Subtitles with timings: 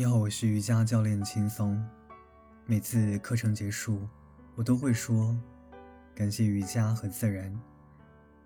[0.00, 1.78] 你好，我是瑜伽教练轻松。
[2.64, 4.08] 每次课程结束，
[4.54, 5.36] 我都会说：
[6.14, 7.54] 感谢瑜伽和自然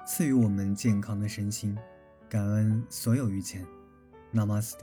[0.04, 1.78] 赐予我们健康的身心，
[2.28, 3.64] 感恩所有遇见。
[4.32, 4.80] Namaste。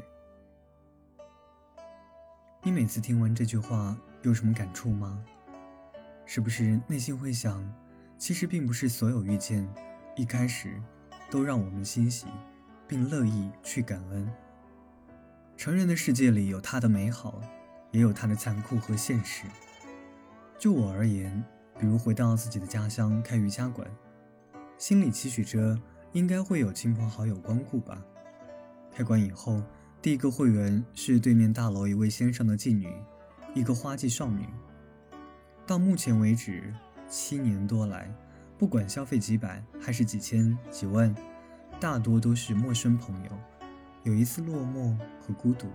[2.64, 5.22] 你每次听完这句话有什么感触吗？
[6.26, 7.62] 是不是内心会想，
[8.18, 9.68] 其实并不是所有遇见
[10.16, 10.82] 一开始
[11.30, 12.28] 都让我们欣喜，
[12.88, 14.34] 并乐意去感恩。
[15.62, 17.40] 成人的世界里有他的美好，
[17.92, 19.44] 也有他的残酷和现实。
[20.58, 21.32] 就我而言，
[21.80, 23.88] 比如回到自己的家乡开瑜伽馆，
[24.80, 25.80] 心里期许着
[26.14, 28.04] 应该会有亲朋好友光顾吧。
[28.92, 29.62] 开馆以后，
[30.02, 32.92] 第一个会员是对面大楼一位先生的妓女，
[33.54, 34.48] 一个花季少女。
[35.68, 36.74] 到目前为止，
[37.08, 38.12] 七年多来，
[38.58, 41.16] 不管消费几百还是几千几万，
[41.80, 43.30] 大多都是陌生朋友。
[44.04, 45.68] 有一次落寞和孤独，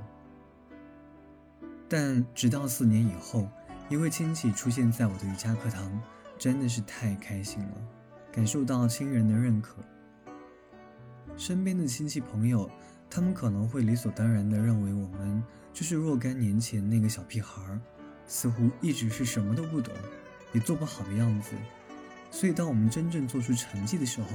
[1.88, 3.48] 但直到四年以后，
[3.88, 6.00] 一位亲戚出现在我的瑜伽课堂，
[6.36, 7.74] 真的是太开心了，
[8.32, 9.76] 感受到亲人的认可。
[11.36, 12.68] 身边的亲戚朋友，
[13.08, 15.40] 他们可能会理所当然地认为我们
[15.72, 17.78] 就是若干年前那个小屁孩，
[18.26, 19.94] 似乎一直是什么都不懂，
[20.52, 21.52] 也做不好的样子。
[22.32, 24.28] 所以，当我们真正做出成绩的时候，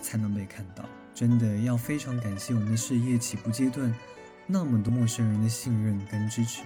[0.00, 0.84] 才能被看到。
[1.14, 3.94] 真的要非常感谢我们的事业起步阶段
[4.46, 6.62] 那么多陌生人的信任跟支持，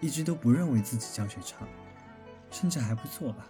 [0.00, 1.66] 一直都不认为自己教学差，
[2.50, 3.46] 甚至还不错吧。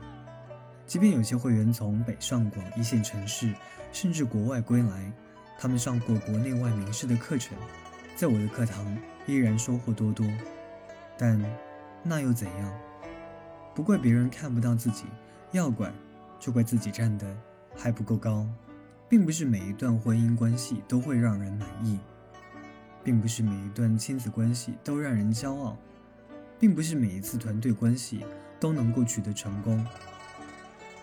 [0.86, 3.52] 即便有些会员从北上广一线城市，
[3.92, 5.12] 甚至国外归来，
[5.58, 7.56] 他们上过国内外名师的课程，
[8.14, 10.26] 在我的课堂依然收获多多。
[11.16, 11.42] 但
[12.02, 12.72] 那又怎样？
[13.74, 15.04] 不怪别人看不到自己，
[15.52, 15.90] 要怪
[16.38, 17.36] 就怪自己站的
[17.74, 18.46] 还不够高。
[19.12, 22.00] 并不是每一段婚姻关系都会让人满意，
[23.04, 25.76] 并不是每一段亲子关系都让人骄傲，
[26.58, 28.24] 并不是每一次团队关系
[28.58, 29.86] 都能够取得成功。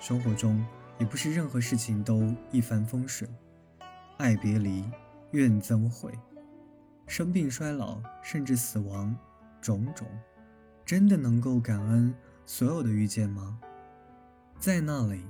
[0.01, 0.65] 生活中
[0.97, 3.29] 也不是任何事情都一帆风顺，
[4.17, 4.83] 爱别离，
[5.29, 6.11] 怨憎会，
[7.05, 9.15] 生病衰老，甚至死亡，
[9.61, 10.07] 种种，
[10.83, 12.11] 真的能够感恩
[12.47, 13.59] 所有的遇见吗？
[14.57, 15.21] 在那里，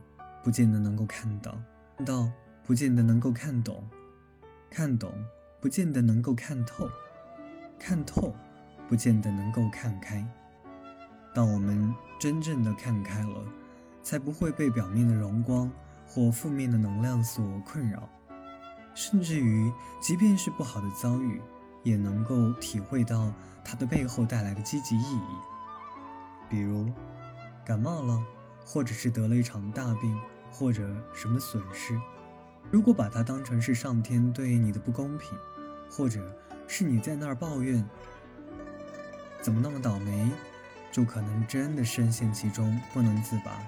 [0.41, 1.61] 不见得能够看到，
[2.05, 2.31] 到。
[2.69, 3.83] 不见得能够看懂，
[4.69, 5.11] 看懂
[5.59, 6.87] 不见得能够看透，
[7.79, 8.31] 看透
[8.87, 10.23] 不见得能够看开。
[11.33, 13.43] 当我们真正的看开了，
[14.03, 15.67] 才不会被表面的荣光
[16.05, 18.07] 或负面的能量所困扰，
[18.93, 21.41] 甚至于，即便是不好的遭遇，
[21.81, 23.33] 也能够体会到
[23.65, 25.21] 它的背后带来的积极意义。
[26.47, 26.87] 比如，
[27.65, 28.23] 感冒了，
[28.63, 30.15] 或者是得了一场大病，
[30.51, 31.99] 或者什么损失。
[32.71, 35.35] 如果把它当成是上天对你的不公平，
[35.89, 36.21] 或者
[36.67, 37.83] 是你在那儿抱怨
[39.41, 40.29] 怎么那么倒霉，
[40.91, 43.59] 就可能真的深陷其中不能自拔，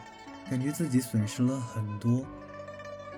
[0.49, 2.23] 感觉自己损失了很多。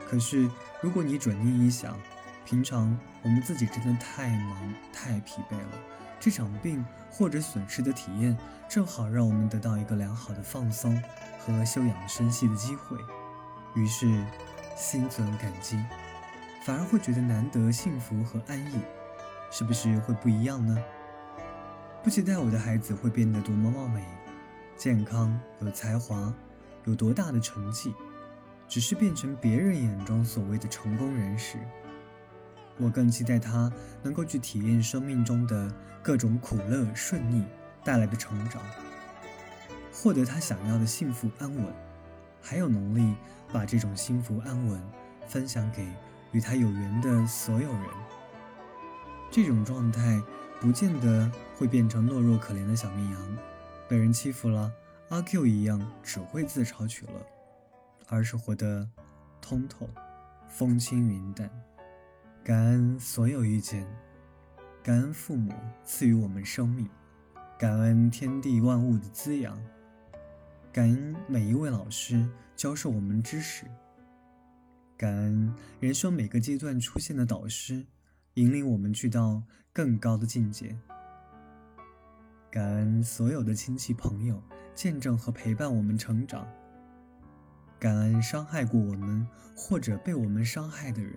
[0.10, 0.50] 可是
[0.82, 2.00] 如果你转念一想，
[2.46, 5.80] 平常我们自己真的太忙太疲惫了，
[6.18, 8.38] 这场病或者损失的体验，
[8.70, 11.02] 正好让我们得到一个良好的放松
[11.40, 12.98] 和休养生息的机会，
[13.76, 14.24] 于是。
[14.76, 15.78] 心存感激，
[16.64, 18.80] 反而会觉得难得幸福和安逸，
[19.52, 20.78] 是不是会不一样呢？
[22.04, 24.04] 不期待我的孩子会变得多么貌美、
[24.76, 26.34] 健康、有才华，
[26.86, 27.94] 有多大的成绩，
[28.68, 31.58] 只是变成别人眼中所谓的成功人士。
[32.78, 37.46] 我更期待他能够去体验生命中的各种苦乐顺逆
[37.84, 38.62] 带来的成长，
[39.94, 41.74] 获得他想要的幸福安稳。
[42.44, 43.16] 还有能力
[43.52, 44.80] 把这种幸福安稳
[45.28, 45.88] 分享给
[46.34, 47.90] 与他有缘的所有人。
[49.32, 50.22] 这种状态
[50.60, 53.38] 不见得会变成懦弱可怜的小绵羊，
[53.88, 54.72] 被人欺负了，
[55.10, 57.14] 阿 Q 一样只会自嘲取乐，
[58.10, 58.88] 而是活得
[59.42, 59.90] 通透、
[60.48, 61.50] 风轻云淡。
[62.44, 63.88] 感恩所有遇见，
[64.84, 65.54] 感恩父母
[65.86, 66.88] 赐予我们生命，
[67.58, 69.58] 感恩天地万物的滋养。
[70.74, 73.64] 感恩每一位老师教授我们知识，
[74.98, 77.86] 感恩人生每个阶段出现的导师，
[78.34, 80.76] 引领我们去到更高的境界。
[82.50, 84.42] 感恩所有的亲戚朋友
[84.74, 86.48] 见证和陪伴我们成长，
[87.80, 91.14] 感恩伤害过我们或者被我们伤害的人，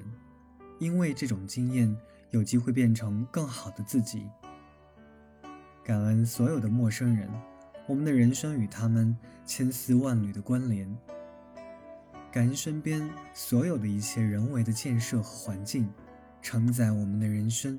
[0.78, 1.96] 因为这种经验
[2.30, 4.28] 有机会变成更好的自己。
[5.82, 7.26] 感恩所有的陌生人。
[7.86, 10.92] 我们的人生与他们千丝万缕的关联，
[12.32, 15.88] 感恩身边所有的一切人为的建设和环境，
[16.42, 17.78] 承载我们的人生。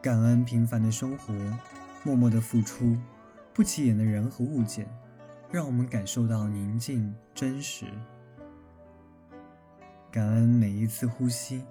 [0.00, 1.34] 感恩平凡的生活，
[2.02, 2.96] 默默的付出，
[3.52, 4.88] 不起眼的人和物件，
[5.52, 7.84] 让我们感受到宁静真实。
[10.10, 11.62] 感恩每一次呼吸，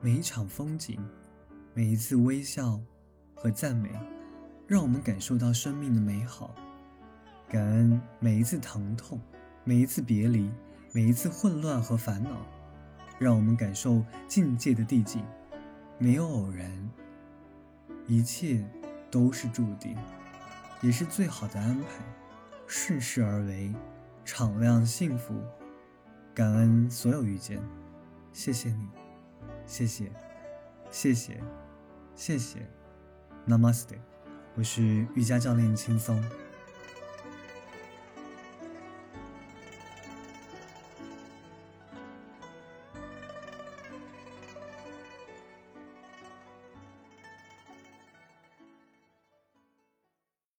[0.00, 0.98] 每一场风景，
[1.72, 2.80] 每一次微笑
[3.36, 3.90] 和赞美，
[4.68, 6.54] 让我们感受到生命的美好。
[7.48, 9.18] 感恩每一次疼痛，
[9.64, 10.50] 每一次别离，
[10.92, 12.30] 每一次混乱和烦恼，
[13.18, 15.24] 让我们感受境界的递进。
[15.96, 16.70] 没有偶然，
[18.06, 18.62] 一切
[19.10, 19.96] 都是注定，
[20.82, 21.86] 也是最好的安排。
[22.66, 23.74] 顺势而为，
[24.26, 25.34] 敞亮幸福。
[26.34, 27.58] 感恩所有遇见，
[28.34, 28.86] 谢谢你，
[29.66, 30.12] 谢谢，
[30.90, 31.42] 谢谢，
[32.14, 32.68] 谢谢
[33.46, 34.07] ，Namaste。
[34.58, 36.20] 我是瑜伽教练轻松。